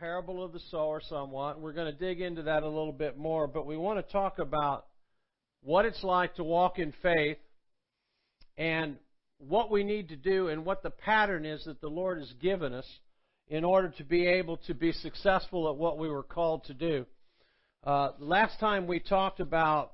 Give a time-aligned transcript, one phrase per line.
[0.00, 1.60] parable of the sower somewhat.
[1.60, 4.38] We're going to dig into that a little bit more, but we want to talk
[4.38, 4.86] about
[5.62, 7.36] what it's like to walk in faith
[8.56, 8.96] and
[9.36, 12.72] what we need to do and what the pattern is that the Lord has given
[12.72, 12.86] us
[13.48, 17.04] in order to be able to be successful at what we were called to do.
[17.84, 19.92] Uh, last time we talked about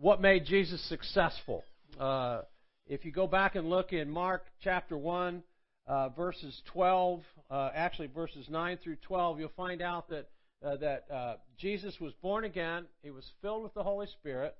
[0.00, 1.62] what made Jesus successful.
[1.98, 2.40] Uh,
[2.88, 5.44] if you go back and look in Mark chapter 1,
[5.88, 10.28] uh, verses 12, uh, actually verses 9 through 12, you'll find out that,
[10.64, 12.84] uh, that uh, Jesus was born again.
[13.02, 14.54] He was filled with the Holy Spirit.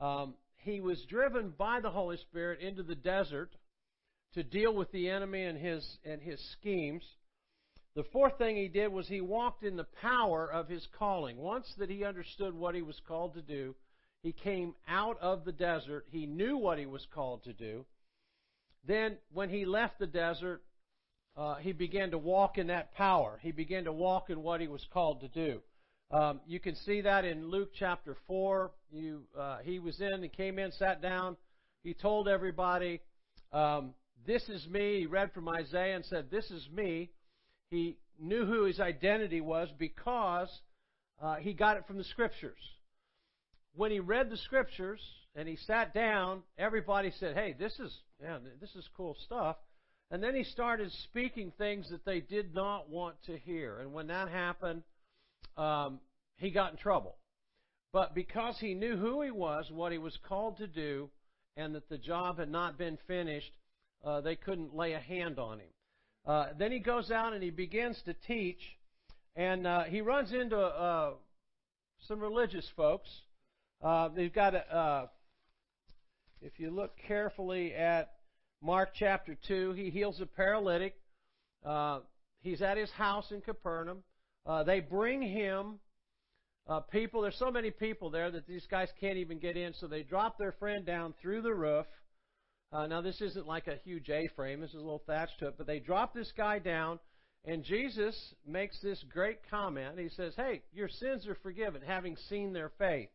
[0.00, 3.50] Um, he was driven by the Holy Spirit into the desert
[4.34, 7.02] to deal with the enemy and his, and his schemes.
[7.96, 11.36] The fourth thing he did was he walked in the power of his calling.
[11.36, 13.74] Once that he understood what he was called to do,
[14.22, 16.06] he came out of the desert.
[16.10, 17.84] He knew what he was called to do.
[18.86, 20.62] Then, when he left the desert,
[21.36, 23.38] uh, he began to walk in that power.
[23.42, 25.60] He began to walk in what he was called to do.
[26.10, 28.70] Um, you can see that in Luke chapter 4.
[28.92, 31.36] You, uh, he was in, he came in, sat down.
[31.82, 33.00] He told everybody,
[33.52, 33.94] um,
[34.26, 35.00] This is me.
[35.00, 37.10] He read from Isaiah and said, This is me.
[37.70, 40.48] He knew who his identity was because
[41.20, 42.60] uh, he got it from the Scriptures.
[43.74, 45.00] When he read the Scriptures
[45.34, 49.56] and he sat down, everybody said, Hey, this is, yeah, this is cool stuff.
[50.10, 53.78] And then he started speaking things that they did not want to hear.
[53.80, 54.82] And when that happened,
[55.56, 55.98] um,
[56.36, 57.16] he got in trouble.
[57.92, 61.10] But because he knew who he was, what he was called to do,
[61.56, 63.52] and that the job had not been finished,
[64.04, 65.68] uh, they couldn't lay a hand on him.
[66.26, 68.60] Uh, then he goes out and he begins to teach,
[69.36, 71.12] and uh, he runs into uh,
[72.08, 73.08] some religious folks.
[73.82, 75.06] Uh, they've got a, uh,
[76.44, 78.12] if you look carefully at
[78.60, 80.94] Mark chapter 2, he heals a paralytic.
[82.42, 84.02] he's at his house in Capernaum.
[84.44, 85.78] Uh, they bring him
[86.68, 87.22] uh, people.
[87.22, 90.36] There's so many people there that these guys can't even get in, so they drop
[90.38, 91.86] their friend down through the roof.
[92.70, 95.48] Uh, now, this isn't like a huge A frame, this is a little thatch to
[95.48, 96.98] it, but they drop this guy down,
[97.46, 99.98] and Jesus makes this great comment.
[99.98, 103.08] He says, Hey, your sins are forgiven, having seen their faith.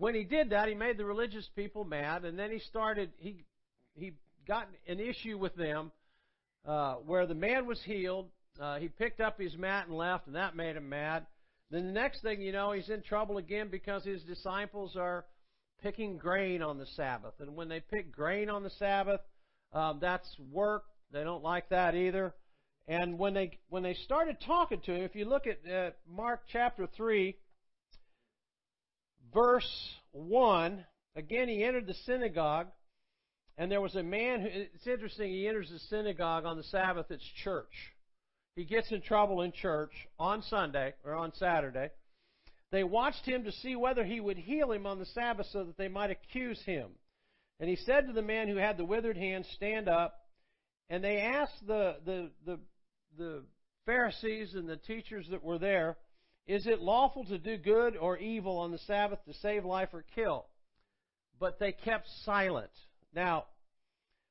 [0.00, 3.44] When he did that, he made the religious people mad, and then he started, he,
[3.94, 4.14] he
[4.48, 5.92] got an issue with them
[6.66, 10.36] uh, where the man was healed, uh, he picked up his mat and left, and
[10.36, 11.26] that made him mad.
[11.70, 15.26] Then the next thing you know, he's in trouble again because his disciples are
[15.82, 17.34] picking grain on the Sabbath.
[17.38, 19.20] And when they pick grain on the Sabbath,
[19.74, 20.84] um, that's work.
[21.12, 22.32] They don't like that either.
[22.88, 26.40] And when they when they started talking to him, if you look at uh, Mark
[26.50, 27.36] chapter three,
[29.32, 30.84] verse one,
[31.16, 32.68] again he entered the synagogue,
[33.56, 34.40] and there was a man.
[34.40, 35.30] Who, it's interesting.
[35.30, 37.06] He enters the synagogue on the Sabbath.
[37.10, 37.92] It's church
[38.56, 41.90] he gets in trouble in church on Sunday or on Saturday.
[42.70, 45.76] They watched him to see whether he would heal him on the Sabbath so that
[45.76, 46.90] they might accuse him.
[47.58, 50.14] And he said to the man who had the withered hand, Stand up.
[50.88, 52.58] And they asked the, the, the,
[53.16, 53.42] the
[53.86, 55.96] Pharisees and the teachers that were there,
[56.46, 60.04] Is it lawful to do good or evil on the Sabbath to save life or
[60.14, 60.46] kill?
[61.38, 62.70] But they kept silent.
[63.14, 63.44] Now,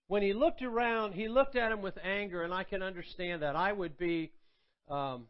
[0.08, 3.56] when he looked around, he looked at him with anger, and I can understand that.
[3.56, 4.32] I would be,
[4.90, 5.28] um,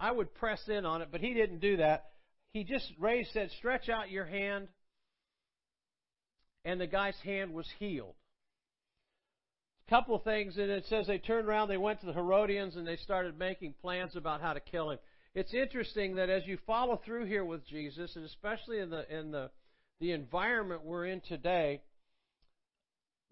[0.00, 2.12] I would press in on it, but he didn't do that.
[2.52, 4.68] He just raised, said, "Stretch out your hand,"
[6.64, 8.14] and the guy's hand was healed.
[9.86, 12.76] A couple of things, and it says they turned around, they went to the Herodians,
[12.76, 14.98] and they started making plans about how to kill him.
[15.34, 19.30] It's interesting that as you follow through here with Jesus, and especially in the in
[19.30, 19.50] the
[20.00, 21.80] the environment we're in today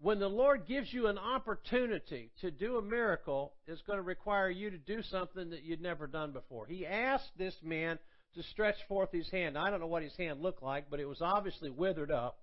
[0.01, 4.49] when the Lord gives you an opportunity to do a miracle, it's going to require
[4.49, 6.65] you to do something that you'd never done before.
[6.65, 7.99] He asked this man
[8.33, 9.57] to stretch forth his hand.
[9.57, 12.39] I don't know what his hand looked like, but it was obviously withered up.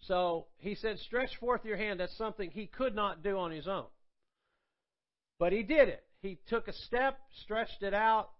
[0.00, 2.00] So he said, Stretch forth your hand.
[2.00, 3.86] That's something he could not do on his own.
[5.38, 6.02] But he did it.
[6.22, 8.30] He took a step, stretched it out.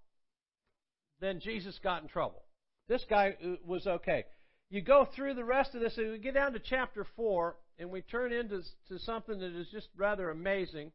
[1.20, 2.43] Then Jesus got in trouble.
[2.88, 4.25] This guy uh, was okay.
[4.70, 7.90] You go through the rest of this, and we get down to chapter 4, and
[7.90, 10.93] we turn into to something that is just rather amazing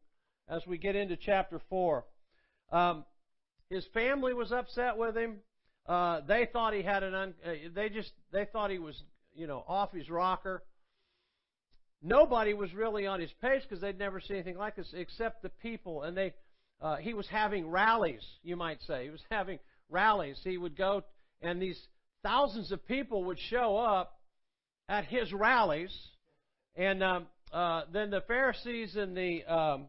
[0.48, 2.04] as we get into chapter 4.
[2.72, 3.04] Um,
[3.70, 5.38] his family was upset with him.
[5.86, 9.00] Uh, they thought he had an un, uh, they just they thought he was
[9.34, 10.62] you know off his rocker.
[12.02, 15.48] Nobody was really on his page because they'd never seen anything like this except the
[15.48, 16.34] people, and they
[16.80, 19.04] uh, he was having rallies, you might say.
[19.04, 19.58] He was having
[19.90, 20.38] rallies.
[20.42, 21.02] He would go,
[21.42, 21.80] and these
[22.22, 24.18] thousands of people would show up
[24.88, 25.96] at his rallies
[26.76, 29.86] and um, uh, then the Pharisees and the um,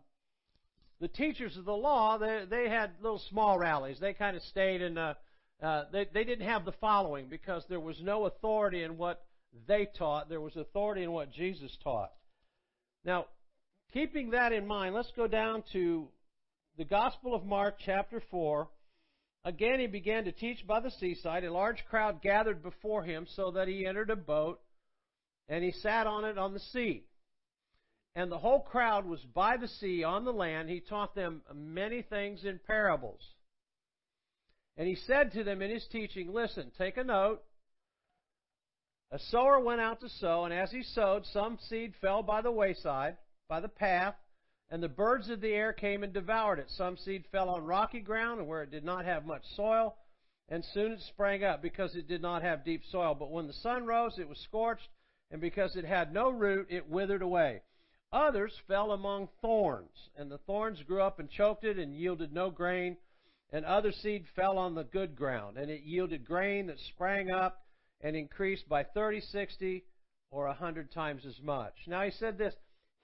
[1.00, 4.00] the teachers of the law, they, they had little small rallies.
[4.00, 5.14] They kind of stayed in, uh,
[5.62, 9.24] uh, they, they didn't have the following because there was no authority in what
[9.68, 10.28] they taught.
[10.28, 12.12] There was authority in what Jesus taught.
[13.06, 13.28] Now,
[13.94, 16.08] keeping that in mind, let's go down to
[16.80, 18.68] the Gospel of Mark, chapter 4.
[19.48, 21.46] Again, he began to teach by the seaside.
[21.46, 24.60] A large crowd gathered before him, so that he entered a boat,
[25.48, 27.06] and he sat on it on the sea.
[28.14, 30.70] And the whole crowd was by the sea on the land.
[30.70, 33.22] He taught them many things in parables.
[34.76, 37.42] And he said to them in his teaching, Listen, take a note.
[39.12, 42.52] A sower went out to sow, and as he sowed, some seed fell by the
[42.52, 43.16] wayside,
[43.48, 44.16] by the path,
[44.70, 46.70] and the birds of the air came and devoured it.
[46.70, 49.96] Some seed fell on rocky ground, where it did not have much soil,
[50.50, 53.16] and soon it sprang up, because it did not have deep soil.
[53.16, 54.90] But when the sun rose, it was scorched,
[55.32, 57.62] and because it had no root, it withered away.
[58.12, 62.50] Others fell among thorns, and the thorns grew up and choked it, and yielded no
[62.50, 62.98] grain.
[63.52, 67.66] And other seed fell on the good ground, and it yielded grain that sprang up
[68.02, 69.86] and increased by 30, 60,
[70.32, 71.74] or a hundred times as much.
[71.88, 72.54] Now he said this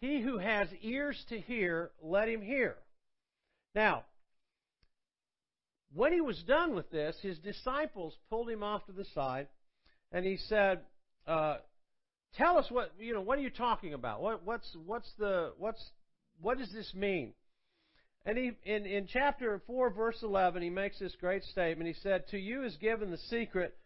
[0.03, 2.75] He who has ears to hear, let him hear.
[3.73, 4.03] Now,
[5.93, 9.47] when he was done with this, his disciples pulled him off to the side,
[10.11, 10.81] and he said,
[11.25, 11.59] uh,
[12.35, 13.21] "Tell us what you know.
[13.21, 14.21] What are you talking about?
[14.21, 15.81] What, what's what's the what's
[16.41, 17.33] what does this mean?"
[18.25, 21.87] And he in in chapter four, verse eleven, he makes this great statement.
[21.87, 23.77] He said, "To you is given the secret."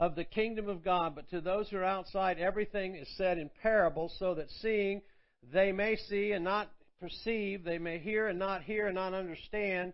[0.00, 3.50] of the kingdom of God, but to those who are outside, everything is said in
[3.60, 5.02] parables, so that seeing
[5.52, 6.70] they may see and not
[7.00, 9.92] perceive, they may hear and not hear and not understand,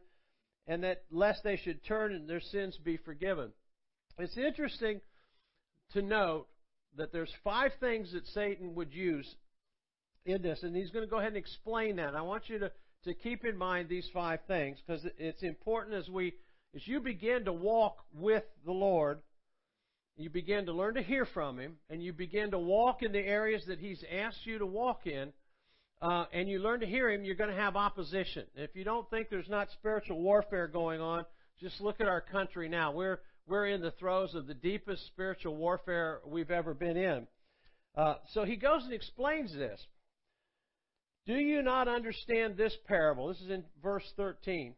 [0.66, 3.52] and that lest they should turn and their sins be forgiven.
[4.18, 5.00] It's interesting
[5.92, 6.46] to note
[6.96, 9.34] that there's five things that Satan would use
[10.24, 12.14] in this, and he's going to go ahead and explain that.
[12.14, 12.72] I want you to,
[13.04, 16.34] to keep in mind these five things because it's important as we
[16.74, 19.20] as you begin to walk with the Lord
[20.16, 23.18] you begin to learn to hear from Him, and you begin to walk in the
[23.18, 25.32] areas that He's asked you to walk in,
[26.00, 28.44] uh, and you learn to hear Him, you're going to have opposition.
[28.54, 31.24] If you don't think there's not spiritual warfare going on,
[31.60, 32.92] just look at our country now.
[32.92, 37.26] We're we're in the throes of the deepest spiritual warfare we've ever been in.
[37.94, 39.80] Uh, so he goes and explains this.
[41.26, 43.28] Do you not understand this parable?
[43.28, 44.74] This is in verse 13.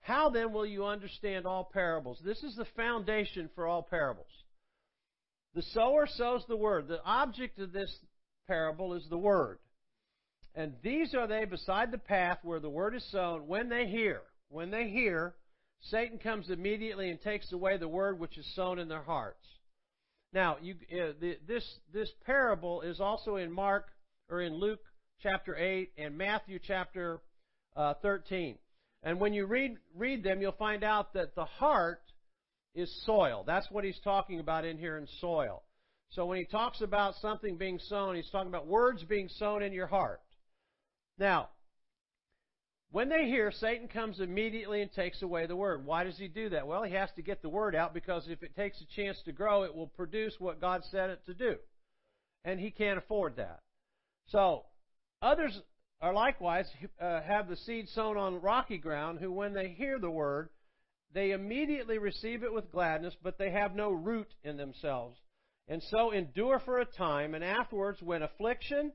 [0.00, 2.18] How then will you understand all parables?
[2.24, 4.26] This is the foundation for all parables.
[5.58, 6.86] The sower sows the word.
[6.86, 7.92] The object of this
[8.46, 9.58] parable is the word.
[10.54, 14.20] And these are they beside the path where the word is sown when they hear.
[14.50, 15.34] When they hear,
[15.80, 19.44] Satan comes immediately and takes away the word which is sown in their hearts.
[20.32, 23.88] Now, you, uh, the, this this parable is also in Mark
[24.30, 24.84] or in Luke
[25.24, 27.18] chapter eight and Matthew chapter
[27.74, 28.58] uh, thirteen.
[29.02, 32.02] And when you read read them, you'll find out that the heart
[32.78, 33.44] is soil.
[33.46, 35.62] That's what he's talking about in here in soil.
[36.10, 39.72] So when he talks about something being sown, he's talking about words being sown in
[39.72, 40.20] your heart.
[41.18, 41.48] Now,
[42.90, 45.84] when they hear, Satan comes immediately and takes away the word.
[45.84, 46.66] Why does he do that?
[46.66, 49.32] Well, he has to get the word out because if it takes a chance to
[49.32, 51.56] grow, it will produce what God said it to do.
[52.44, 53.60] And he can't afford that.
[54.28, 54.64] So,
[55.20, 55.60] others
[56.00, 56.66] are likewise
[57.00, 60.48] uh, have the seed sown on rocky ground who, when they hear the word,
[61.14, 65.18] they immediately receive it with gladness, but they have no root in themselves.
[65.68, 68.92] And so endure for a time, and afterwards, when affliction,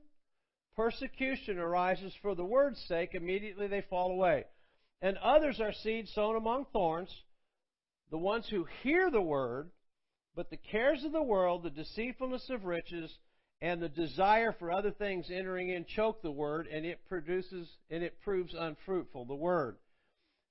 [0.76, 4.44] persecution arises for the word's sake, immediately they fall away.
[5.02, 7.10] And others are seed sown among thorns,
[8.10, 9.70] the ones who hear the word,
[10.34, 13.10] but the cares of the world, the deceitfulness of riches,
[13.60, 18.02] and the desire for other things entering in choke the word, and it produces and
[18.02, 19.26] it proves unfruitful.
[19.26, 19.76] The word.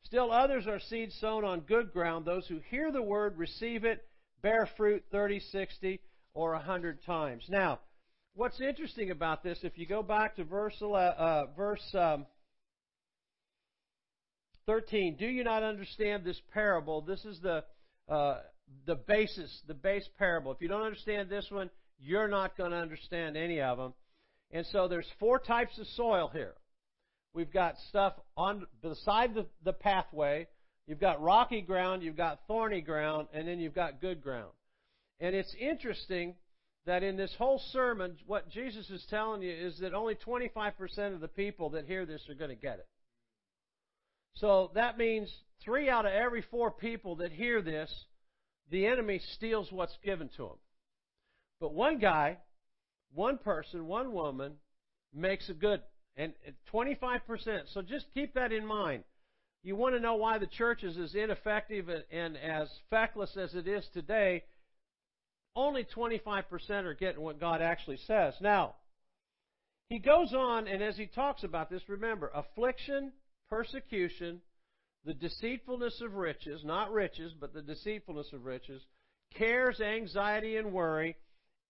[0.04, 4.06] Still others are seeds sown on good ground, those who hear the word, receive it,
[4.42, 6.00] bear fruit 30, 60,
[6.34, 7.46] or 100 times.
[7.50, 7.80] Now,
[8.36, 12.26] what's interesting about this, if you go back to verse, uh, verse um,
[14.66, 17.02] 13, do you not understand this parable?
[17.02, 17.64] This is the,
[18.10, 18.40] uh,
[18.86, 20.52] the basis, the base parable.
[20.52, 21.70] If you don't understand this one,
[22.00, 23.94] you're not going to understand any of them.
[24.52, 26.54] And so there's four types of soil here.
[27.34, 30.48] We've got stuff on beside the, the pathway.
[30.88, 34.52] You've got rocky ground, you've got thorny ground, and then you've got good ground.
[35.20, 36.36] And it's interesting
[36.86, 41.22] that in this whole sermon, what Jesus is telling you is that only 25% of
[41.22, 42.88] the people that hear this are going to get it.
[44.36, 45.32] So that means
[45.64, 47.90] three out of every four people that hear this,
[48.70, 50.58] the enemy steals what's given to them.
[51.62, 52.38] But one guy,
[53.14, 54.54] one person, one woman
[55.14, 55.82] makes a good
[56.16, 57.20] And uh, 25%.
[57.74, 59.04] So just keep that in mind.
[59.64, 63.68] You want to know why the church is as ineffective and as feckless as it
[63.68, 64.44] is today.
[65.56, 66.44] Only 25%
[66.84, 68.34] are getting what God actually says.
[68.42, 68.76] Now,
[69.90, 73.14] he goes on, and as he talks about this, remember affliction,
[73.50, 74.42] persecution,
[75.06, 78.82] the deceitfulness of riches, not riches, but the deceitfulness of riches,
[79.36, 81.16] cares, anxiety, and worry,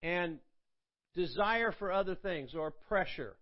[0.02, 0.40] and
[1.16, 3.36] desire for other things or pressure.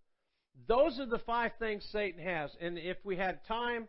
[0.68, 2.52] Those are the five things Satan has.
[2.60, 3.88] And if we had time,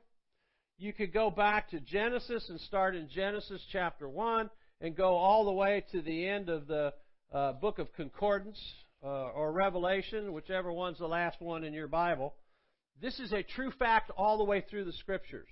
[0.79, 4.51] you could go back to Genesis and start in Genesis chapter 1
[4.81, 6.93] and go all the way to the end of the
[7.33, 8.61] uh, book of Concordance
[9.03, 12.35] uh, or Revelation, whichever one's the last one in your Bible.
[13.01, 15.49] This is a true fact all the way through the Scriptures.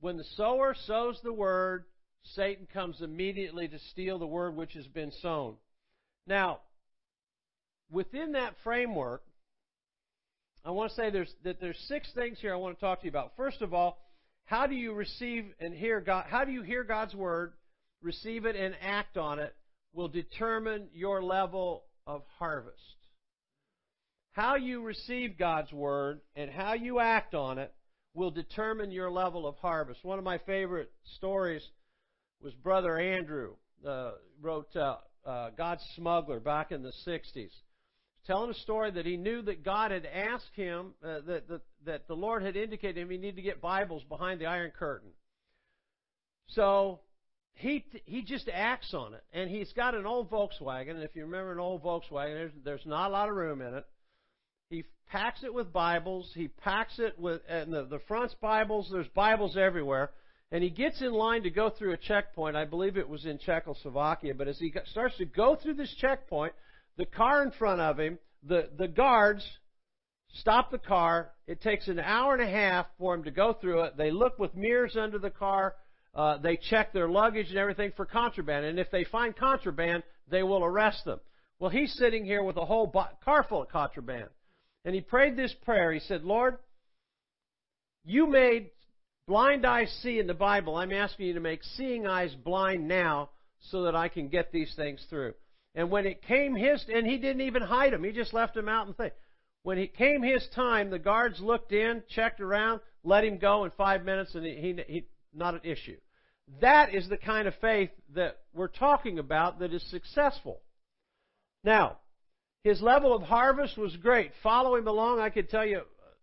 [0.00, 1.84] When the sower sows the word,
[2.34, 5.56] Satan comes immediately to steal the word which has been sown.
[6.26, 6.60] Now,
[7.90, 9.22] within that framework,
[10.64, 13.04] I want to say there's, that there's six things here I want to talk to
[13.04, 13.32] you about.
[13.36, 13.98] First of all,
[14.46, 16.24] how do you receive and hear God?
[16.28, 17.52] How do you hear God's word,
[18.02, 19.54] receive it, and act on it?
[19.92, 22.78] Will determine your level of harvest.
[24.32, 27.72] How you receive God's word and how you act on it
[28.14, 30.04] will determine your level of harvest.
[30.04, 31.62] One of my favorite stories
[32.40, 33.54] was Brother Andrew
[33.86, 37.50] uh, wrote uh, uh, God's Smuggler back in the 60s
[38.26, 42.08] telling a story that he knew that God had asked him, uh, that, that, that
[42.08, 45.10] the Lord had indicated him he needed to get Bibles behind the Iron Curtain.
[46.48, 47.00] So
[47.54, 50.90] he he just acts on it, and he's got an old Volkswagen.
[50.90, 53.74] And if you remember an old Volkswagen, there's there's not a lot of room in
[53.74, 53.86] it.
[54.70, 56.30] He packs it with Bibles.
[56.34, 58.88] He packs it with and the the front's Bibles.
[58.92, 60.10] There's Bibles everywhere.
[60.52, 62.54] And he gets in line to go through a checkpoint.
[62.54, 64.34] I believe it was in Czechoslovakia.
[64.34, 66.52] But as he starts to go through this checkpoint,
[66.96, 69.44] the car in front of him, the, the guards
[70.34, 71.30] stop the car.
[71.46, 73.96] It takes an hour and a half for him to go through it.
[73.96, 75.74] They look with mirrors under the car.
[76.14, 78.64] Uh, they check their luggage and everything for contraband.
[78.64, 81.20] And if they find contraband, they will arrest them.
[81.58, 82.92] Well, he's sitting here with a whole
[83.24, 84.28] car full of contraband.
[84.84, 85.92] And he prayed this prayer.
[85.92, 86.58] He said, Lord,
[88.04, 88.70] you made
[89.26, 90.76] blind eyes see in the Bible.
[90.76, 93.30] I'm asking you to make seeing eyes blind now
[93.70, 95.34] so that I can get these things through.
[95.74, 98.68] And when it came his, and he didn't even hide them, he just left them
[98.68, 99.10] out and thing.
[99.64, 103.70] When it came his time, the guards looked in, checked around, let him go in
[103.72, 105.04] five minutes, and he, he, he
[105.34, 105.96] not an issue.
[106.60, 110.60] That is the kind of faith that we're talking about that is successful.
[111.64, 111.96] Now,
[112.62, 114.32] his level of harvest was great.
[114.42, 115.20] Follow him along.
[115.20, 115.82] I could tell you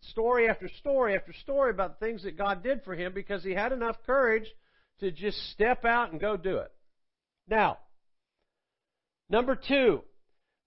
[0.09, 3.71] story after story after story about things that God did for him because he had
[3.71, 4.47] enough courage
[4.99, 6.71] to just step out and go do it.
[7.47, 7.79] Now,
[9.31, 10.01] Number two,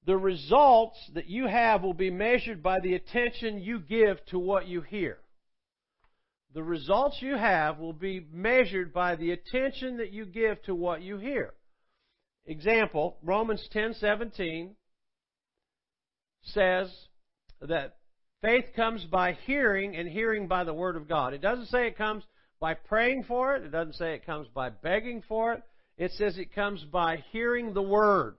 [0.07, 4.67] the results that you have will be measured by the attention you give to what
[4.67, 5.19] you hear.
[6.55, 11.03] The results you have will be measured by the attention that you give to what
[11.03, 11.53] you hear.
[12.47, 14.77] Example, Romans 10:17
[16.41, 16.91] says
[17.61, 17.99] that
[18.41, 21.35] faith comes by hearing and hearing by the word of God.
[21.35, 22.25] It doesn't say it comes
[22.61, 25.63] by praying for it, it doesn't say it comes by begging for it.
[25.99, 28.39] It says it comes by hearing the word.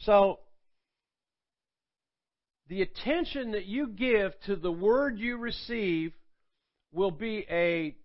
[0.00, 0.40] So,
[2.68, 6.12] the attention that you give to the word you receive
[6.92, 7.96] will be a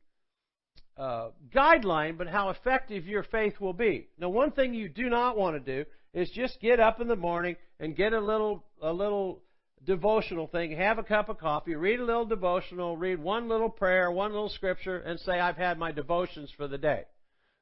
[0.97, 4.07] uh, guideline, but how effective your faith will be.
[4.17, 7.15] Now, one thing you do not want to do is just get up in the
[7.15, 9.41] morning and get a little a little
[9.85, 14.11] devotional thing, have a cup of coffee, read a little devotional, read one little prayer,
[14.11, 17.03] one little scripture, and say, I've had my devotions for the day.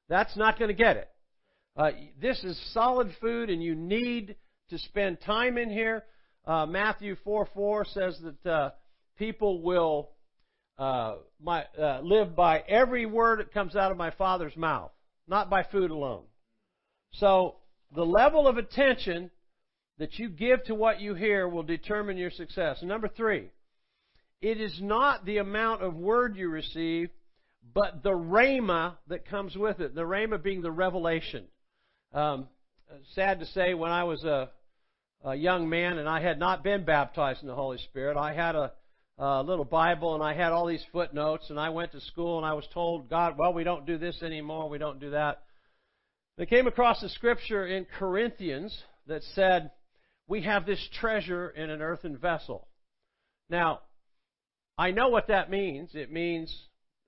[0.09, 1.09] That's not going to get it.
[1.75, 4.35] Uh, this is solid food, and you need
[4.69, 6.03] to spend time in here.
[6.45, 8.69] Uh, Matthew 4 4 says that uh,
[9.17, 10.09] people will
[10.77, 14.91] uh, my, uh, live by every word that comes out of my Father's mouth,
[15.27, 16.23] not by food alone.
[17.13, 17.55] So,
[17.95, 19.29] the level of attention
[19.99, 22.81] that you give to what you hear will determine your success.
[22.81, 23.49] Number three,
[24.41, 27.09] it is not the amount of word you receive,
[27.73, 29.95] but the rhema that comes with it.
[29.95, 31.45] The rhema being the revelation.
[32.13, 32.47] Um,
[33.15, 34.49] sad to say, when I was a,
[35.23, 38.55] a young man and I had not been baptized in the Holy Spirit, I had
[38.55, 38.71] a,
[39.17, 42.45] a little Bible and I had all these footnotes, and I went to school and
[42.45, 45.41] I was told, God, well, we don't do this anymore, we don't do that.
[46.39, 48.75] I came across a scripture in Corinthians
[49.07, 49.71] that said,
[50.27, 52.67] We have this treasure in an earthen vessel.
[53.49, 53.81] Now,
[54.77, 55.91] I know what that means.
[55.93, 56.55] It means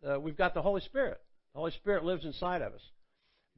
[0.07, 1.19] uh, we've got the Holy Spirit.
[1.53, 2.81] The Holy Spirit lives inside of us.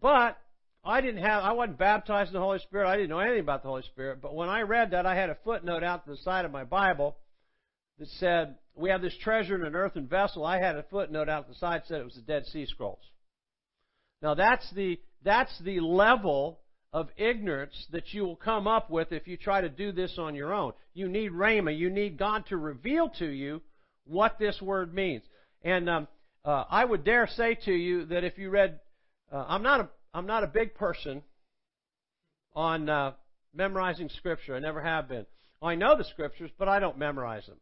[0.01, 0.37] But
[0.83, 2.87] I didn't have, I wasn't baptized in the Holy Spirit.
[2.87, 4.21] I didn't know anything about the Holy Spirit.
[4.21, 6.63] But when I read that, I had a footnote out to the side of my
[6.63, 7.17] Bible
[7.99, 10.45] that said, We have this treasure in an earthen vessel.
[10.45, 12.99] I had a footnote out the side that said it was the Dead Sea Scrolls.
[14.21, 16.59] Now that's the, that's the level
[16.93, 20.35] of ignorance that you will come up with if you try to do this on
[20.35, 20.73] your own.
[20.93, 21.77] You need Rhema.
[21.77, 23.61] You need God to reveal to you
[24.05, 25.23] what this word means.
[25.63, 26.07] And um,
[26.45, 28.79] uh, I would dare say to you that if you read,
[29.31, 31.21] uh, I'm not a I'm not a big person
[32.55, 33.11] on uh,
[33.53, 34.55] memorizing scripture.
[34.55, 35.27] I never have been.
[35.61, 37.57] I know the scriptures, but I don't memorize them.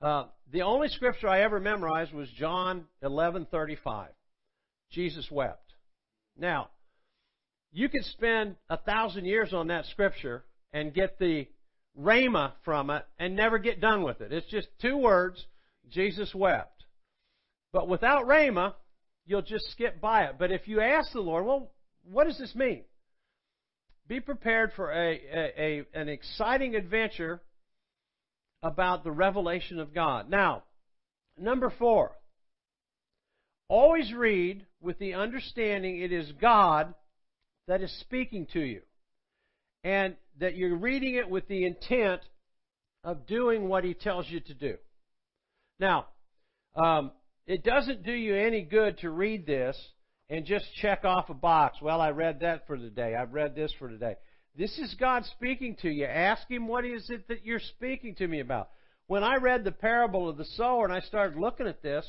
[0.00, 4.10] Uh, the only scripture I ever memorized was John 11:35.
[4.92, 5.72] Jesus wept.
[6.38, 6.68] Now,
[7.72, 11.48] you could spend a thousand years on that scripture and get the
[11.98, 14.32] rhema from it and never get done with it.
[14.32, 15.44] It's just two words.
[15.90, 16.84] Jesus wept.
[17.72, 18.74] But without rhema,
[19.26, 20.36] you'll just skip by it.
[20.38, 21.72] But if you ask the Lord, well,
[22.10, 22.84] what does this mean?
[24.08, 27.40] Be prepared for a, a, a an exciting adventure
[28.62, 30.30] about the revelation of God.
[30.30, 30.62] Now,
[31.38, 32.12] number four,
[33.68, 36.94] always read with the understanding it is God
[37.66, 38.82] that is speaking to you.
[39.82, 42.20] And that you're reading it with the intent
[43.04, 44.76] of doing what He tells you to do.
[45.78, 46.06] Now,
[46.74, 47.12] um,
[47.46, 49.76] it doesn't do you any good to read this
[50.28, 51.78] and just check off a box.
[51.80, 53.14] Well, I read that for today.
[53.14, 54.16] I've read this for today.
[54.56, 56.06] This is God speaking to you.
[56.06, 58.70] Ask Him what is it that you're speaking to me about.
[59.06, 62.04] When I read the parable of the sower and I started looking at this,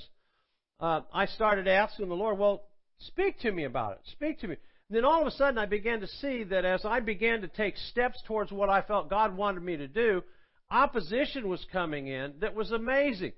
[0.79, 2.63] uh, I started asking the Lord, well,
[2.99, 3.99] speak to me about it.
[4.11, 4.55] Speak to me.
[4.89, 7.75] Then all of a sudden I began to see that as I began to take
[7.77, 10.23] steps towards what I felt God wanted me to do,
[10.71, 13.33] opposition was coming in that was amazing.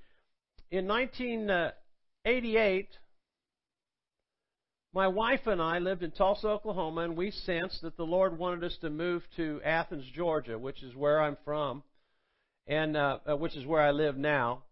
[0.72, 2.90] In 1988,
[4.94, 8.64] my wife and I lived in Tulsa, Oklahoma, and we sensed that the Lord wanted
[8.64, 11.84] us to move to Athens, Georgia, which is where I'm from,
[12.66, 14.64] and uh, uh which is where I live now.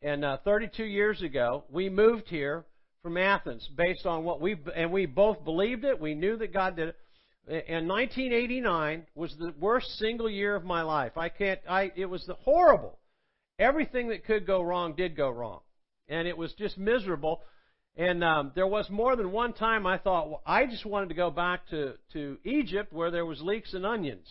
[0.00, 2.64] And uh, 32 years ago, we moved here
[3.02, 6.00] from Athens based on what we and we both believed it.
[6.00, 6.96] We knew that God did it.
[7.68, 11.16] And 1989 was the worst single year of my life.
[11.16, 11.60] I can't.
[11.68, 12.98] I it was the horrible.
[13.58, 15.60] Everything that could go wrong did go wrong,
[16.08, 17.42] and it was just miserable.
[17.96, 21.14] And um, there was more than one time I thought well, I just wanted to
[21.14, 24.26] go back to to Egypt where there was leeks and onions,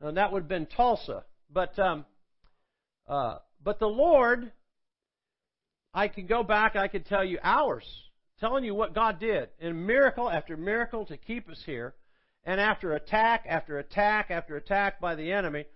[0.00, 1.24] and that would have been Tulsa.
[1.52, 2.06] But um,
[3.06, 4.52] uh, but the Lord,
[5.92, 6.76] I could go back.
[6.76, 7.84] I could tell you hours
[8.40, 11.94] telling you what God did in miracle after miracle to keep us here,
[12.44, 15.66] and after attack after attack after attack by the enemy.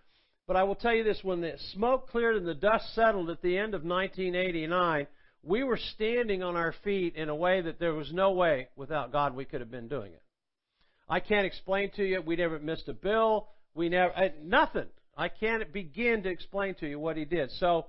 [0.46, 3.42] But I will tell you this: when the smoke cleared and the dust settled at
[3.42, 5.06] the end of 1989
[5.42, 9.12] we were standing on our feet in a way that there was no way without
[9.12, 10.22] God we could have been doing it.
[11.08, 12.20] I can't explain to you.
[12.20, 13.48] We never missed a bill.
[13.74, 14.86] We never nothing.
[15.16, 17.50] I can't begin to explain to you what He did.
[17.52, 17.86] So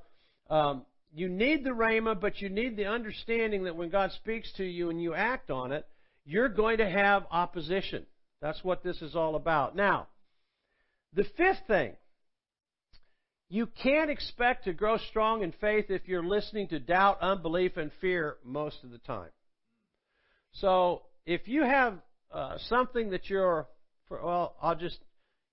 [0.50, 0.84] um,
[1.14, 4.90] you need the rhema, but you need the understanding that when God speaks to you
[4.90, 5.86] and you act on it,
[6.26, 8.06] you're going to have opposition.
[8.42, 9.76] That's what this is all about.
[9.76, 10.08] Now,
[11.14, 11.94] the fifth thing
[13.50, 17.92] you can't expect to grow strong in faith if you're listening to doubt, unbelief, and
[18.00, 19.30] fear most of the time.
[20.54, 21.96] So if you have
[22.32, 23.68] uh, something that you're,
[24.08, 25.00] for, well, I'll just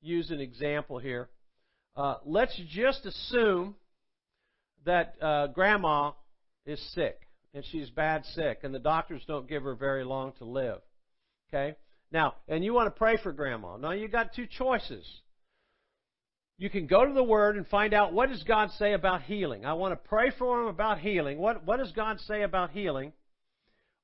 [0.02, 1.28] use an example here.
[1.96, 3.74] Uh, let's just assume
[4.84, 6.12] that uh, grandma
[6.66, 7.18] is sick
[7.54, 10.80] and she's bad sick, and the doctors don't give her very long to live.
[11.48, 11.74] Okay?
[12.12, 13.78] Now, and you want to pray for grandma.
[13.78, 15.06] Now, you got two choices
[16.58, 19.64] you can go to the Word and find out what does God say about healing.
[19.64, 21.38] I want to pray for him about healing.
[21.38, 23.12] What, what does God say about healing?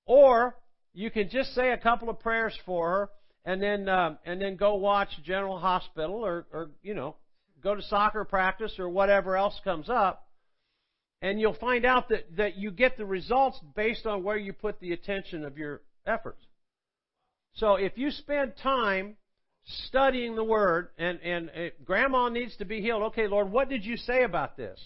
[0.05, 0.57] Or
[0.93, 3.11] you can just say a couple of prayers for her
[3.45, 7.17] and then uh, and then go watch General Hospital or, or you know
[7.63, 10.27] go to soccer practice or whatever else comes up,
[11.21, 14.81] and you'll find out that, that you get the results based on where you put
[14.81, 16.45] the attention of your efforts.
[17.55, 19.17] So if you spend time
[19.65, 23.03] studying the Word, and, and uh, grandma needs to be healed.
[23.05, 24.79] Okay, Lord, what did you say about this?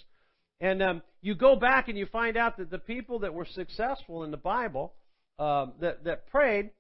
[0.60, 4.24] And um, you go back and you find out that the people that were successful
[4.24, 4.94] in the Bible
[5.38, 6.70] um, that, that prayed,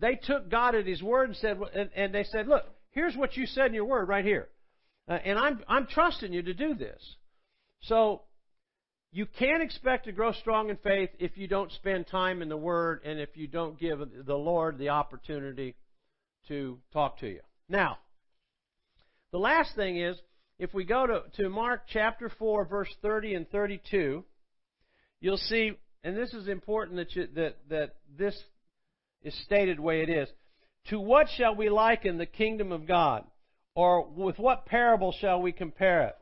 [0.00, 3.36] they took God at His word and said, and, and they said, "Look, here's what
[3.36, 4.48] you said in your word right here,
[5.08, 7.00] uh, and I'm I'm trusting you to do this."
[7.82, 8.22] So
[9.12, 12.56] you can't expect to grow strong in faith if you don't spend time in the
[12.56, 15.74] Word and if you don't give the Lord the opportunity
[16.48, 17.40] to talk to you.
[17.68, 17.98] Now,
[19.30, 20.16] the last thing is,
[20.58, 24.24] if we go to, to Mark chapter 4, verse 30 and 32,
[25.20, 25.72] you'll see,
[26.04, 28.38] and this is important that, you, that, that this
[29.22, 30.28] is stated the way it is.
[30.90, 33.24] To what shall we liken the kingdom of God?
[33.74, 36.16] Or with what parable shall we compare it?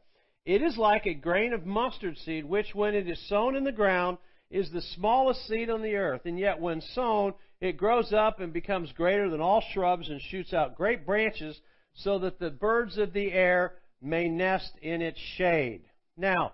[0.45, 3.73] It is like a grain of mustard seed, which when it is sown in the
[3.73, 4.19] ground
[4.51, 8.53] is the smallest seed on the earth, and yet when sown, it grows up and
[8.53, 11.59] becomes greater than all shrubs and shoots out great branches
[11.95, 15.83] so that the birds of the air may nest in its shade.
[16.17, 16.53] Now,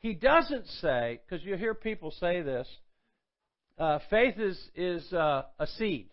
[0.00, 2.68] he doesn't say, because you hear people say this,
[3.78, 6.10] uh, faith is, is uh, a seed.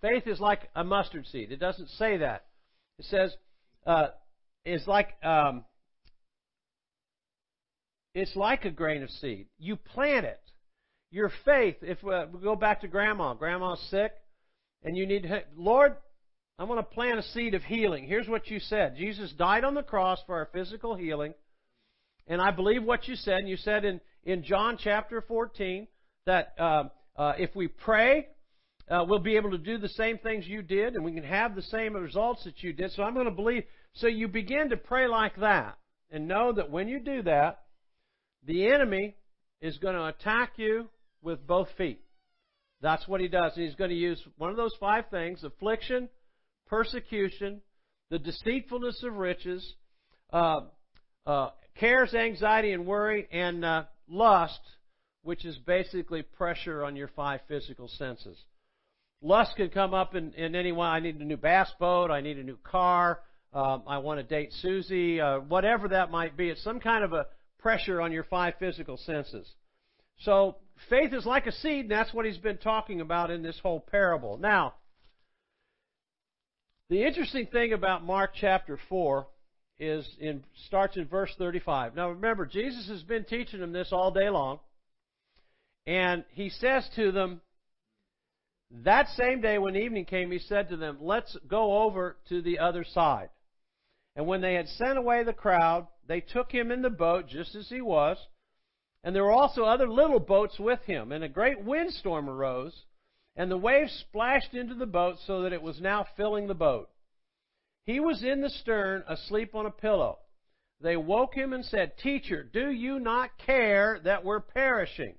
[0.00, 1.52] Faith is like a mustard seed.
[1.52, 2.44] It doesn't say that.
[2.98, 3.34] It says,
[3.86, 4.08] uh,
[4.64, 5.64] it's like um,
[8.14, 9.46] it's like a grain of seed.
[9.58, 10.40] You plant it.
[11.10, 11.76] Your faith.
[11.82, 14.12] If uh, we go back to grandma, grandma's sick,
[14.82, 15.96] and you need Lord,
[16.58, 18.06] I want to plant a seed of healing.
[18.06, 18.96] Here's what you said.
[18.96, 21.34] Jesus died on the cross for our physical healing.
[22.26, 23.38] And I believe what you said.
[23.38, 25.86] And you said in, in John chapter 14
[26.26, 26.84] that uh,
[27.16, 28.26] uh, if we pray,
[28.90, 31.54] uh, we'll be able to do the same things you did, and we can have
[31.54, 32.92] the same results that you did.
[32.92, 33.64] So I'm going to believe.
[33.94, 35.78] So you begin to pray like that,
[36.10, 37.60] and know that when you do that,
[38.46, 39.14] the enemy
[39.60, 40.88] is going to attack you
[41.22, 42.00] with both feet.
[42.80, 43.52] That's what he does.
[43.54, 46.08] He's going to use one of those five things affliction,
[46.66, 47.60] persecution,
[48.10, 49.74] the deceitfulness of riches,
[50.32, 50.60] uh,
[51.26, 54.60] uh, cares, anxiety, and worry, and uh, lust,
[55.22, 58.38] which is basically pressure on your five physical senses.
[59.20, 60.72] Lust can come up in, in any.
[60.72, 62.10] I need a new bass boat.
[62.10, 63.20] I need a new car.
[63.52, 65.20] Um, I want to date Susie.
[65.20, 66.48] Uh, whatever that might be.
[66.50, 67.26] It's some kind of a
[67.58, 69.48] pressure on your five physical senses.
[70.20, 70.56] So
[70.88, 73.80] faith is like a seed, and that's what he's been talking about in this whole
[73.80, 74.38] parable.
[74.38, 74.74] Now,
[76.90, 79.26] the interesting thing about Mark chapter 4
[79.78, 81.94] is in starts in verse 35.
[81.94, 84.58] Now remember, Jesus has been teaching them this all day long.
[85.86, 87.40] And he says to them,
[88.70, 92.58] that same day when evening came, he said to them, Let's go over to the
[92.58, 93.30] other side.
[94.14, 97.54] And when they had sent away the crowd, they took him in the boat just
[97.54, 98.18] as he was.
[99.04, 101.12] And there were also other little boats with him.
[101.12, 102.84] And a great windstorm arose,
[103.36, 106.90] and the waves splashed into the boat so that it was now filling the boat.
[107.84, 110.18] He was in the stern, asleep on a pillow.
[110.80, 115.14] They woke him and said, Teacher, do you not care that we're perishing?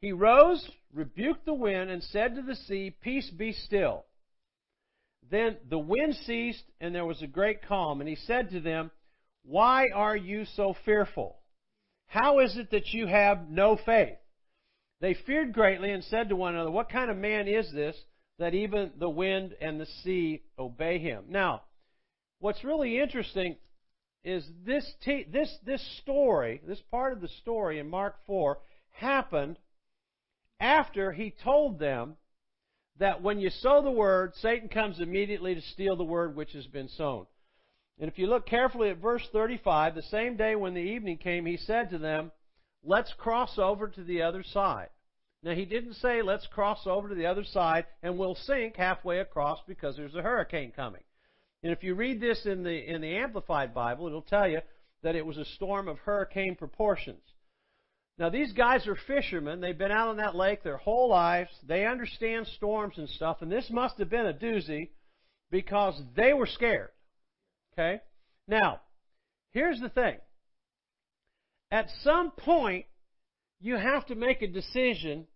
[0.00, 4.04] He rose, rebuked the wind, and said to the sea, Peace be still.
[5.30, 8.00] Then the wind ceased, and there was a great calm.
[8.00, 8.90] And he said to them,
[9.44, 11.41] Why are you so fearful?
[12.12, 14.18] How is it that you have no faith?
[15.00, 17.96] They feared greatly and said to one another, What kind of man is this
[18.38, 21.24] that even the wind and the sea obey him?
[21.30, 21.62] Now,
[22.38, 23.56] what's really interesting
[24.24, 28.58] is this, this, this story, this part of the story in Mark 4,
[28.90, 29.58] happened
[30.60, 32.16] after he told them
[32.98, 36.66] that when you sow the word, Satan comes immediately to steal the word which has
[36.66, 37.24] been sown.
[37.98, 41.46] And if you look carefully at verse 35, the same day when the evening came,
[41.46, 42.32] he said to them,
[42.84, 44.88] Let's cross over to the other side.
[45.44, 49.20] Now, he didn't say, Let's cross over to the other side and we'll sink halfway
[49.20, 51.02] across because there's a hurricane coming.
[51.62, 54.60] And if you read this in the, in the Amplified Bible, it'll tell you
[55.02, 57.22] that it was a storm of hurricane proportions.
[58.18, 59.60] Now, these guys are fishermen.
[59.60, 61.50] They've been out on that lake their whole lives.
[61.66, 64.90] They understand storms and stuff, and this must have been a doozy
[65.50, 66.90] because they were scared.
[67.72, 68.00] Okay?
[68.48, 68.80] Now,
[69.50, 70.16] here's the thing.
[71.70, 72.86] At some point,
[73.60, 75.26] you have to make a decision.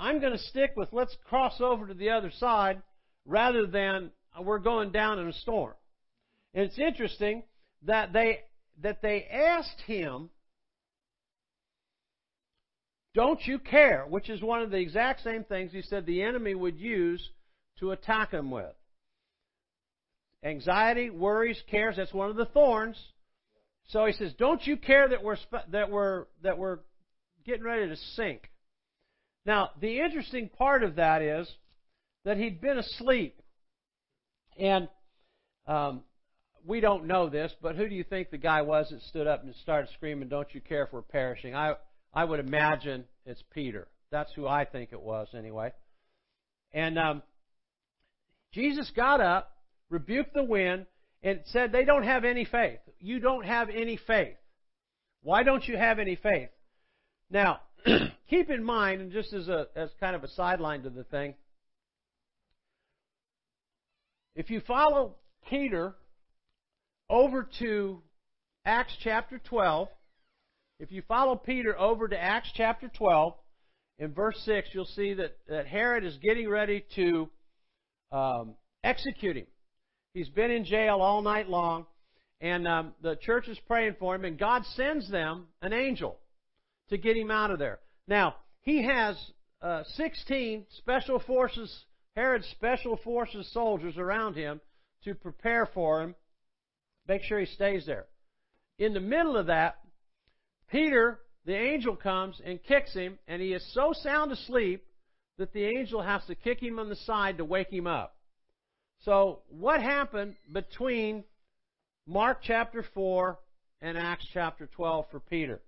[0.00, 2.82] I'm going to stick with let's cross over to the other side
[3.26, 4.10] rather than
[4.40, 5.74] we're going down in a storm.
[6.54, 7.44] And it's interesting
[7.82, 8.40] that they
[8.82, 10.30] that they asked him
[13.14, 14.04] don't you care?
[14.08, 17.30] Which is one of the exact same things he said the enemy would use
[17.80, 18.74] to attack him with.
[20.42, 22.96] Anxiety, worries, cares, that's one of the thorns.
[23.88, 25.36] So he says, "Don't you care that we're
[25.70, 26.80] that we're that we're
[27.44, 28.50] getting ready to sink?"
[29.46, 31.50] Now, the interesting part of that is
[32.24, 33.40] that he'd been asleep,
[34.58, 34.88] and
[35.66, 36.02] um,
[36.64, 39.42] we don't know this, but who do you think the guy was that stood up
[39.42, 41.74] and started screaming, "Don't you care if we're perishing?" I
[42.12, 43.88] I would imagine it's Peter.
[44.10, 45.72] That's who I think it was, anyway.
[46.72, 47.22] And um,
[48.52, 49.52] Jesus got up,
[49.90, 50.86] rebuked the wind,
[51.22, 52.80] and said, They don't have any faith.
[53.00, 54.36] You don't have any faith.
[55.22, 56.50] Why don't you have any faith?
[57.30, 57.60] Now,
[58.30, 61.34] keep in mind, and just as, a, as kind of a sideline to the thing,
[64.34, 65.16] if you follow
[65.50, 65.94] Peter
[67.10, 68.02] over to
[68.64, 69.88] Acts chapter 12,
[70.80, 73.34] if you follow Peter over to Acts chapter 12,
[73.98, 77.28] in verse 6, you'll see that, that Herod is getting ready to
[78.12, 79.46] um, execute him.
[80.14, 81.86] He's been in jail all night long,
[82.40, 86.18] and um, the church is praying for him, and God sends them an angel
[86.88, 87.78] to get him out of there.
[88.06, 89.16] Now, he has
[89.60, 91.84] uh, 16 special forces,
[92.16, 94.60] Herod's special forces soldiers around him
[95.04, 96.14] to prepare for him,
[97.06, 98.06] make sure he stays there.
[98.78, 99.78] In the middle of that,
[100.70, 104.84] Peter, the angel comes and kicks him, and he is so sound asleep
[105.38, 108.17] that the angel has to kick him on the side to wake him up.
[109.04, 111.24] So, what happened between
[112.06, 113.38] Mark chapter 4
[113.80, 115.60] and Acts chapter 12 for Peter?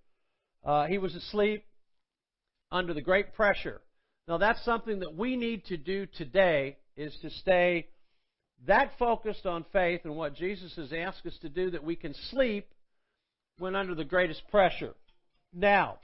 [0.65, 1.65] Uh, he was asleep
[2.73, 3.81] under the great pressure.
[4.27, 7.89] Now, that's something that we need to do today is to stay
[8.67, 12.15] that focused on faith and what Jesus has asked us to do that we can
[12.31, 12.69] sleep
[13.59, 14.95] when under the greatest pressure.
[15.53, 15.99] Now,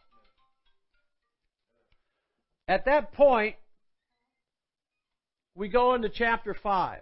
[2.66, 3.56] at that point,
[5.54, 7.00] we go into chapter 5.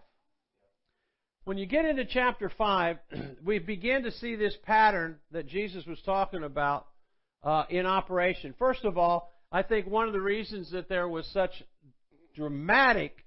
[1.44, 2.96] When you get into chapter 5,
[3.44, 6.86] we begin to see this pattern that Jesus was talking about
[7.42, 8.54] uh, in operation.
[8.58, 11.50] First of all, I think one of the reasons that there was such
[12.34, 13.26] dramatic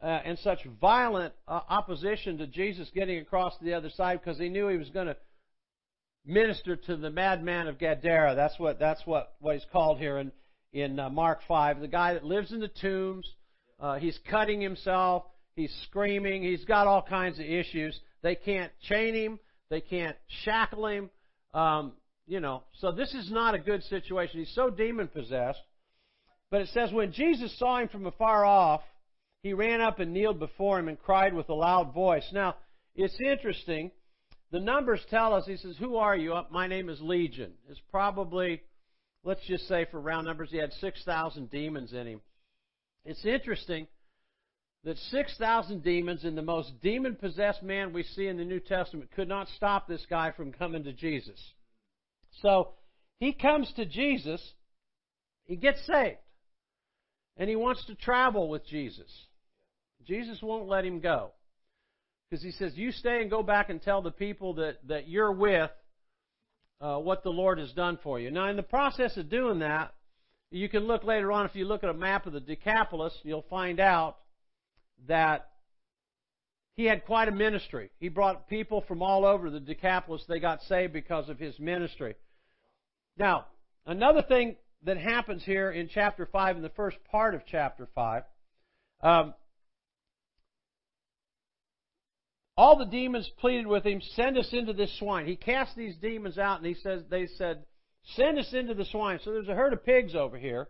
[0.00, 4.38] uh, and such violent uh, opposition to Jesus getting across to the other side because
[4.38, 5.16] he knew he was going to
[6.24, 8.36] minister to the madman of Gadara.
[8.36, 10.30] That's what that's what, what he's called here in
[10.72, 11.80] in uh, Mark five.
[11.80, 13.28] The guy that lives in the tombs.
[13.80, 15.24] Uh, he's cutting himself.
[15.54, 16.42] He's screaming.
[16.42, 17.98] He's got all kinds of issues.
[18.22, 19.38] They can't chain him.
[19.70, 21.10] They can't shackle him.
[21.54, 21.92] Um,
[22.26, 24.40] you know, so this is not a good situation.
[24.40, 25.60] He's so demon possessed.
[26.50, 28.82] But it says when Jesus saw him from afar off,
[29.42, 32.28] he ran up and kneeled before him and cried with a loud voice.
[32.32, 32.56] Now,
[32.94, 33.90] it's interesting
[34.52, 36.34] the numbers tell us, he says, Who are you?
[36.34, 37.52] Uh, my name is Legion.
[37.70, 38.60] It's probably,
[39.24, 42.20] let's just say for round numbers, he had 6,000 demons in him.
[43.06, 43.88] It's interesting
[44.84, 49.10] that 6,000 demons and the most demon possessed man we see in the New Testament
[49.14, 51.40] could not stop this guy from coming to Jesus.
[52.40, 52.70] So
[53.18, 54.42] he comes to Jesus,
[55.44, 56.18] he gets saved,
[57.36, 59.10] and he wants to travel with Jesus.
[60.04, 61.30] Jesus won't let him go.
[62.28, 65.32] Because he says, You stay and go back and tell the people that, that you're
[65.32, 65.70] with
[66.80, 68.30] uh, what the Lord has done for you.
[68.30, 69.94] Now, in the process of doing that,
[70.50, 73.44] you can look later on, if you look at a map of the Decapolis, you'll
[73.48, 74.16] find out
[75.08, 75.48] that
[76.74, 77.90] he had quite a ministry.
[77.98, 80.24] He brought people from all over the Decapolis.
[80.28, 82.14] They got saved because of his ministry.
[83.18, 83.46] Now,
[83.84, 88.22] another thing that happens here in chapter 5, in the first part of chapter 5,
[89.02, 89.34] um,
[92.56, 95.26] all the demons pleaded with him, send us into this swine.
[95.26, 97.64] He cast these demons out and he says, they said,
[98.16, 99.20] send us into the swine.
[99.24, 100.68] So there's a herd of pigs over here.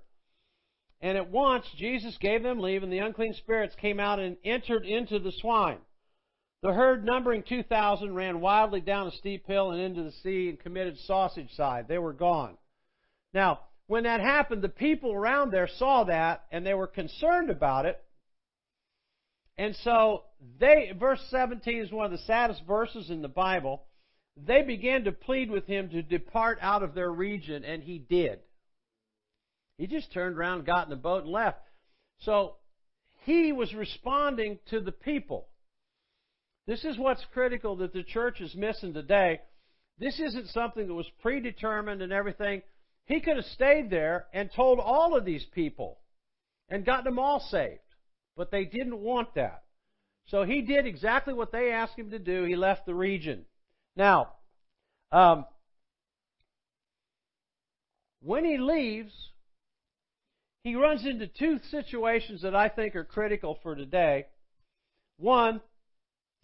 [1.03, 4.87] And at once Jesus gave them leave and the unclean spirits came out and entered
[4.87, 5.79] into the swine.
[6.62, 10.61] The herd, numbering 2,000, ran wildly down a steep hill and into the sea and
[10.61, 11.88] committed sausage side.
[11.88, 12.57] They were gone.
[13.35, 17.85] Now, when that happened, the people around there saw that and they were concerned about
[17.85, 18.01] it.
[19.59, 20.23] And so
[20.61, 23.83] they, verse 17 is one of the saddest verses in the Bible.
[24.37, 28.38] They began to plead with him to depart out of their region, and he did.
[29.83, 31.59] He just turned around, got in the boat, and left.
[32.21, 32.55] So
[33.25, 35.49] he was responding to the people.
[36.68, 39.40] This is what's critical that the church is missing today.
[39.99, 42.62] This isn't something that was predetermined and everything.
[43.07, 45.99] He could have stayed there and told all of these people
[46.68, 47.81] and gotten them all saved.
[48.37, 49.64] But they didn't want that.
[50.29, 52.45] So he did exactly what they asked him to do.
[52.45, 53.47] He left the region.
[53.97, 54.35] Now,
[55.11, 55.45] um,
[58.21, 59.12] when he leaves,
[60.64, 64.27] he runs into two situations that I think are critical for today.
[65.18, 65.61] One,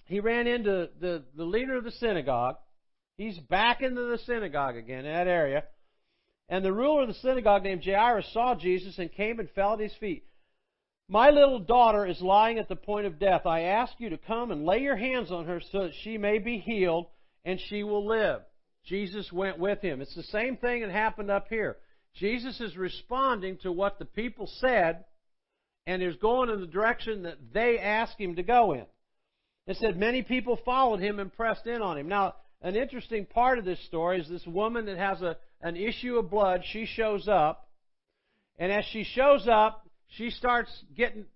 [0.06, 2.56] he ran into the, the leader of the synagogue.
[3.16, 5.64] He's back into the synagogue again in that area.
[6.48, 9.80] And the ruler of the synagogue named Jairus saw Jesus and came and fell at
[9.80, 10.24] his feet.
[11.08, 13.46] My little daughter is lying at the point of death.
[13.46, 16.38] I ask you to come and lay your hands on her so that she may
[16.38, 17.06] be healed
[17.44, 18.40] and she will live.
[18.84, 20.00] Jesus went with him.
[20.00, 21.76] It's the same thing that happened up here.
[22.14, 25.04] Jesus is responding to what the people said
[25.86, 28.84] and is going in the direction that they asked him to go in.
[29.66, 32.08] It said many people followed him and pressed in on him.
[32.08, 36.16] Now, an interesting part of this story is this woman that has a, an issue
[36.18, 36.62] of blood.
[36.72, 37.68] She shows up.
[38.58, 41.26] And as she shows up, she starts getting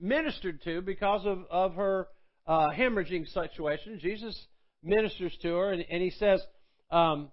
[0.00, 2.08] ministered to because of, of her
[2.46, 4.00] uh, hemorrhaging situation.
[4.00, 4.38] Jesus
[4.82, 6.40] ministers to her, and, and he says,
[6.90, 7.30] um,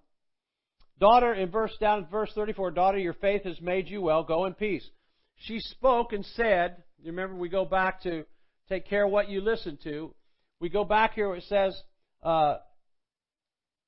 [1.02, 4.22] Daughter, in verse down verse 34, daughter, your faith has made you well.
[4.22, 4.88] Go in peace.
[5.34, 8.24] She spoke and said, you remember we go back to
[8.68, 10.14] take care of what you listen to.
[10.60, 11.76] we go back here, where it says,
[12.22, 12.58] uh,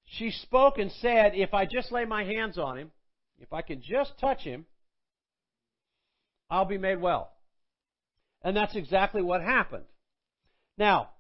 [0.06, 2.90] she spoke and said, If I just lay my hands on him,
[3.38, 4.66] if I can just touch him,
[6.50, 7.30] I'll be made well.
[8.42, 9.84] And that's exactly what happened.
[10.78, 11.10] Now,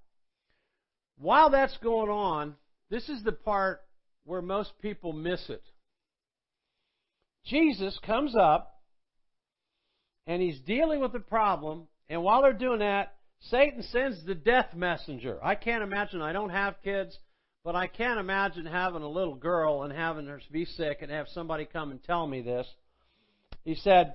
[1.18, 2.56] while that's going on,
[2.90, 3.82] this is the part
[4.24, 5.62] where most people miss it.
[7.46, 8.80] Jesus comes up
[10.26, 13.14] and he's dealing with the problem, and while they're doing that,
[13.50, 15.38] Satan sends the death messenger.
[15.42, 17.18] I can't imagine, I don't have kids,
[17.62, 21.26] but I can't imagine having a little girl and having her be sick and have
[21.28, 22.66] somebody come and tell me this.
[23.64, 24.14] He said,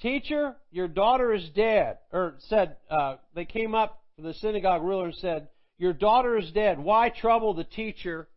[0.00, 1.98] Teacher, your daughter is dead.
[2.12, 6.50] Or said, uh, they came up to the synagogue ruler and said, Your daughter is
[6.52, 6.78] dead.
[6.78, 8.28] Why trouble the teacher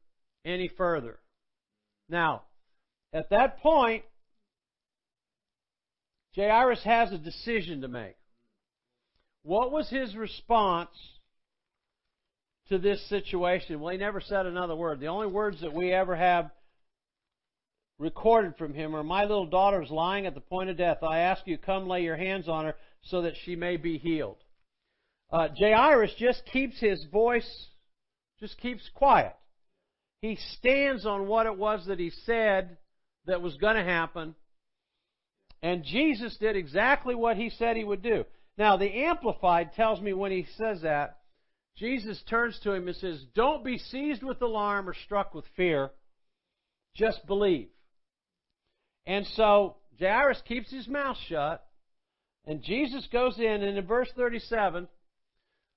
[0.45, 1.19] any further?
[2.07, 2.43] Now,
[3.13, 4.03] at that point,
[6.35, 8.15] Jairus has a decision to make.
[9.43, 10.89] What was his response
[12.69, 13.79] to this situation?
[13.79, 14.99] Well, he never said another word.
[14.99, 16.51] The only words that we ever have
[17.97, 21.03] recorded from him are My little daughter is lying at the point of death.
[21.03, 24.37] I ask you, come lay your hands on her so that she may be healed.
[25.31, 27.67] Uh, Jairus just keeps his voice,
[28.39, 29.35] just keeps quiet.
[30.21, 32.77] He stands on what it was that he said
[33.29, 34.35] that was going to happen.
[35.61, 38.25] And Jesus did exactly what he said he would do.
[38.57, 41.17] Now, the Amplified tells me when he says that,
[41.77, 45.91] Jesus turns to him and says, Don't be seized with alarm or struck with fear.
[46.95, 47.69] Just believe.
[49.05, 51.65] And so Jairus keeps his mouth shut,
[52.45, 54.87] and Jesus goes in, and in verse 37,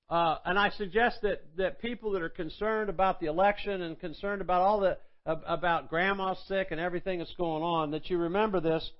[0.09, 4.41] uh, and I suggest that, that people that are concerned about the election and concerned
[4.41, 8.91] about all the about grandma's sick and everything that's going on, that you remember this.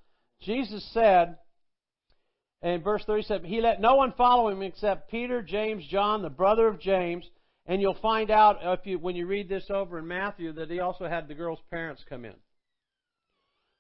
[0.41, 1.37] Jesus said
[2.61, 6.67] in verse 37, He let no one follow him except Peter, James, John, the brother
[6.67, 7.25] of James.
[7.65, 10.79] And you'll find out if you, when you read this over in Matthew that he
[10.79, 12.35] also had the girl's parents come in.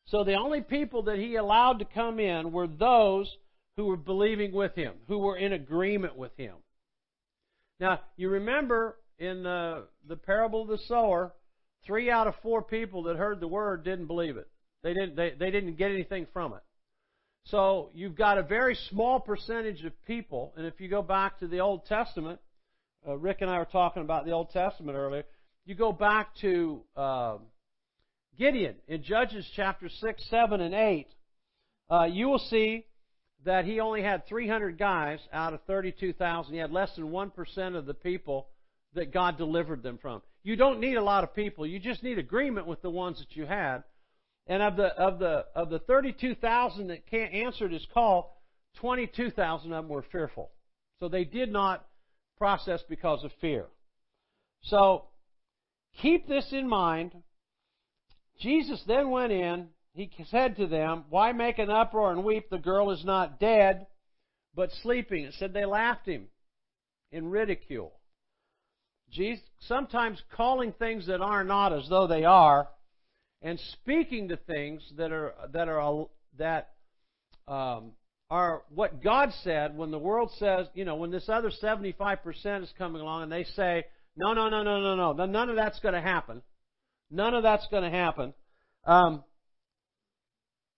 [0.05, 3.37] So the only people that he allowed to come in were those
[3.75, 6.55] who were believing with him, who were in agreement with him.
[7.79, 11.33] Now, you remember in the, the parable of the sower,
[11.85, 14.47] three out of four people that heard the word didn't believe it.
[14.83, 16.61] They didn't, they, they didn't get anything from it.
[17.45, 21.47] So you've got a very small percentage of people, and if you go back to
[21.47, 22.39] the Old Testament,
[23.07, 25.23] uh, Rick and I were talking about the Old Testament earlier.
[25.65, 27.37] You go back to uh,
[28.37, 31.07] Gideon in Judges chapter 6, 7, and 8.
[31.89, 32.85] Uh, you will see
[33.45, 36.53] that he only had 300 guys out of 32,000.
[36.53, 38.47] He had less than 1% of the people
[38.93, 40.21] that God delivered them from.
[40.43, 41.65] You don't need a lot of people.
[41.65, 43.83] You just need agreement with the ones that you had.
[44.45, 48.41] And of the of the of the 32,000 that can't answered his call,
[48.75, 50.51] 22,000 of them were fearful.
[50.99, 51.85] So they did not
[52.37, 53.67] process because of fear.
[54.63, 55.05] So
[56.01, 57.13] keep this in mind.
[58.39, 59.69] Jesus then went in.
[59.93, 62.49] He said to them, Why make an uproar and weep?
[62.49, 63.87] The girl is not dead,
[64.55, 65.23] but sleeping.
[65.23, 66.27] It said they laughed him
[67.11, 67.93] in ridicule.
[69.13, 72.67] Jesus, sometimes calling things that are not as though they are
[73.41, 76.71] and speaking to things that are that are that
[77.47, 77.91] um,
[78.29, 82.73] are what God said when the world says, you know, when this other 75% is
[82.77, 83.83] coming along and they say,
[84.15, 86.41] no, no, no, no, no, no, none of that's going to happen.
[87.11, 88.33] None of that's going to happen.
[88.85, 89.23] Um,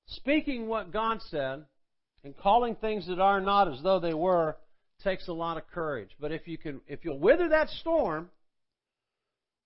[0.08, 1.64] speaking what God said
[2.24, 4.58] and calling things that are not as though they were
[5.04, 6.12] takes a lot of courage.
[6.20, 8.30] But if you can, if you'll wither that storm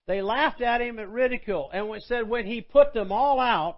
[0.09, 1.69] they laughed at him at ridicule.
[1.71, 3.77] And said when he put them all out,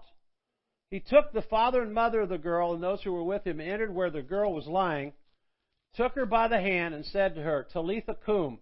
[0.89, 3.59] he took the father and mother of the girl and those who were with him
[3.59, 5.11] and entered where the girl was lying,
[5.93, 8.59] took her by the hand and said to her, Talitha cum,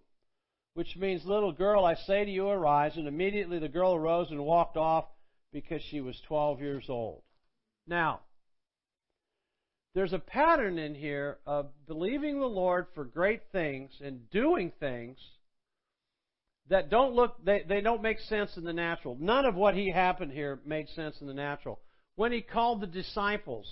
[0.74, 2.98] which means, little girl, I say to you, arise.
[2.98, 5.06] And immediately the girl arose and walked off
[5.54, 7.22] because she was 12 years old.
[7.86, 8.22] Now,
[9.96, 15.18] there's a pattern in here of believing the Lord for great things and doing things
[16.70, 19.18] that don't look they, they don't make sense in the natural.
[19.20, 21.80] None of what he happened here made sense in the natural.
[22.16, 23.68] When he called the disciples,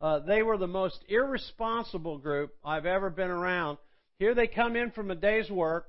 [0.00, 3.78] uh, they were the most irresponsible group I've ever been around.
[4.18, 5.88] Here they come in from a day's work.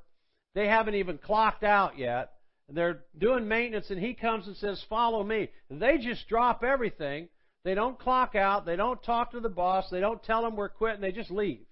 [0.56, 2.32] They haven't even clocked out yet.
[2.68, 5.50] And they're doing maintenance, and he comes and says, Follow me.
[5.70, 7.30] They just drop everything.
[7.68, 8.66] They don't clock out.
[8.66, 9.90] They don't talk to the boss.
[9.92, 11.02] They don't tell them we're quitting.
[11.02, 11.66] They just leave.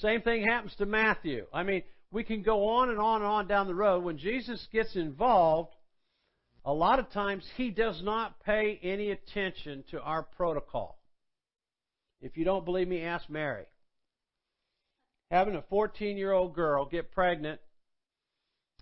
[0.00, 1.46] Same thing happens to Matthew.
[1.50, 4.04] I mean, we can go on and on and on down the road.
[4.04, 5.74] When Jesus gets involved,
[6.62, 10.98] a lot of times he does not pay any attention to our protocol.
[12.20, 13.64] If you don't believe me, ask Mary.
[15.30, 17.62] Having a 14 year old girl get pregnant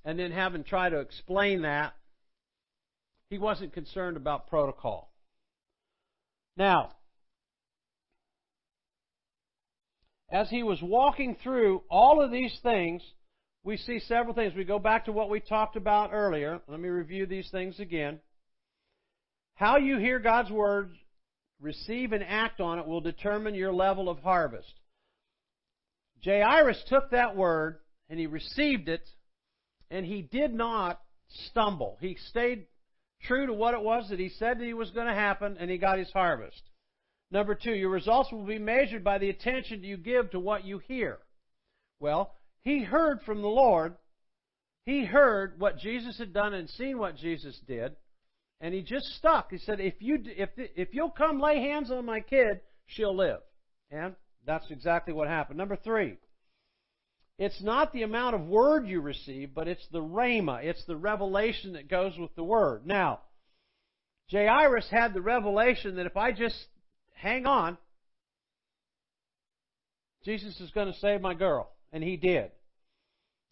[0.05, 1.95] and then having try to explain that.
[3.31, 5.13] He wasn't concerned about protocol.
[6.57, 6.91] Now,
[10.31, 13.03] as he was walking through all of these things,
[13.63, 14.55] we see several things.
[14.55, 16.61] We go back to what we talked about earlier.
[16.69, 18.21] Let me review these things again.
[19.55, 20.91] How you hear God's word,
[21.61, 24.73] receive and act on it will determine your level of harvest.
[26.25, 27.79] Jairus took that word
[28.09, 29.07] and he received it
[29.91, 31.01] and he did not
[31.49, 31.97] stumble.
[32.01, 32.67] He stayed
[33.23, 35.71] true to what it was that he said that he was going to happen and
[35.71, 36.63] he got his harvest.
[37.31, 40.79] Number two, your results will be measured by the attention you give to what you
[40.79, 41.19] hear.
[41.99, 43.97] Well, he heard from the Lord.
[44.85, 47.97] He heard what Jesus had done and seen what Jesus did,
[48.61, 49.51] and he just stuck.
[49.51, 53.41] He said, "If you if if you'll come lay hands on my kid, she'll live."
[53.91, 54.15] And
[54.45, 55.59] that's exactly what happened.
[55.59, 56.19] Number three,
[57.39, 60.65] it's not the amount of word you receive, but it's the rhema.
[60.65, 62.87] It's the revelation that goes with the word.
[62.87, 63.21] Now,
[64.31, 66.57] Jairus had the revelation that if I just
[67.17, 67.77] hang on.
[70.25, 71.71] Jesus is going to save my girl.
[71.93, 72.51] And he did.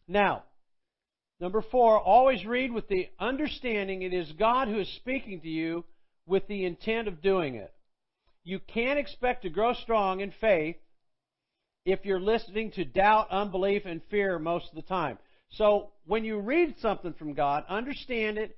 [0.08, 0.44] Now,
[1.40, 5.84] number four, always read with the understanding it is God who is speaking to you
[6.26, 7.72] with the intent of doing it.
[8.42, 10.76] You can't expect to grow strong in faith
[11.84, 15.18] if you're listening to doubt, unbelief, and fear most of the time.
[15.50, 18.56] So when you read something from God, understand it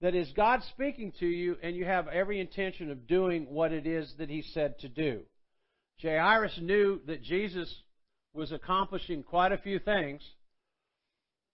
[0.00, 3.86] that is God speaking to you and you have every intention of doing what it
[3.86, 5.22] is that he said to do.
[6.02, 7.74] Jairus knew that Jesus
[8.34, 10.22] was accomplishing quite a few things.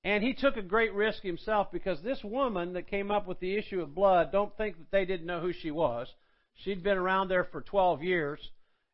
[0.04, 3.56] And he took a great risk himself because this woman that came up with the
[3.56, 6.08] issue of blood, don't think that they didn't know who she was.
[6.54, 8.40] She'd been around there for 12 years,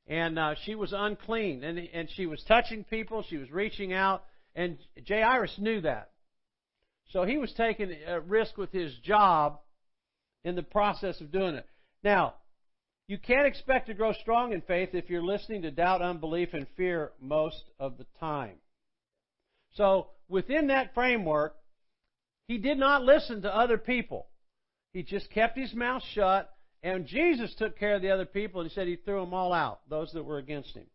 [0.09, 4.25] and uh, she was unclean, and, and she was touching people, she was reaching out,
[4.55, 6.11] and Jairus knew that.
[7.11, 9.61] So he was taking a risk with his job
[10.45, 11.67] in the process of doing it.
[12.03, 12.35] Now,
[13.07, 16.67] you can't expect to grow strong in faith if you're listening to doubt, unbelief, and
[16.77, 18.57] fear most of the time.
[19.75, 21.57] So, within that framework,
[22.47, 24.27] he did not listen to other people.
[24.93, 26.51] He just kept his mouth shut,
[26.83, 29.53] and Jesus took care of the other people, and he said he threw them all
[29.53, 30.87] out, those that were against him.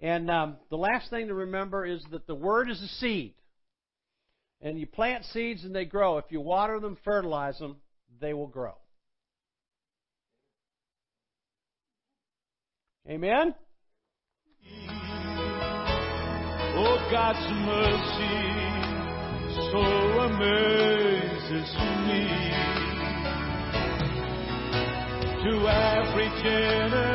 [0.00, 3.34] And um, the last thing to remember is that the word is a seed.
[4.60, 6.18] And you plant seeds and they grow.
[6.18, 7.76] If you water them, fertilize them,
[8.20, 8.74] they will grow.
[13.08, 13.54] Amen?
[16.78, 18.56] Oh, God's mercy
[19.70, 19.78] so
[20.20, 21.74] amazes
[22.06, 22.65] me.
[25.46, 27.06] To every generation,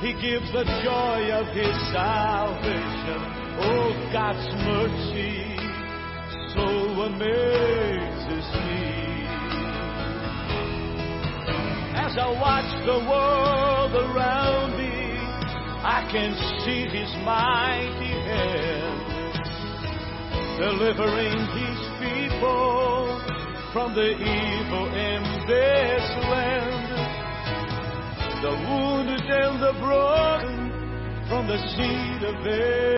[0.00, 3.20] He gives the joy of His salvation.
[3.60, 5.58] Oh, God's mercy
[6.54, 6.64] so
[7.04, 9.28] amazes me.
[12.00, 15.20] As I watch the world around me,
[15.84, 16.32] I can
[16.64, 19.08] see His mighty hand
[20.56, 23.20] delivering His people
[23.74, 25.07] from the evil in
[25.48, 26.92] this land.
[28.44, 30.60] The wounded and the broken
[31.28, 32.44] from the seed of